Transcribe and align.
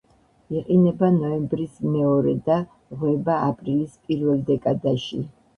იყინება 0.59 1.09
ნოემბრის 1.17 1.75
მეორე 1.97 2.35
და 2.49 2.57
ლღვება 2.71 3.37
აპრილი 3.51 3.87
პირველ 4.09 4.45
დეკადაში. 4.53 5.25